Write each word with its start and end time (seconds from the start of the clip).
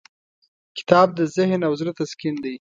کتاب 0.77 1.07
د 1.19 1.21
ذهن 1.35 1.59
او 1.67 1.73
زړه 1.79 1.91
تسکین 1.99 2.35
دی. 2.43 2.55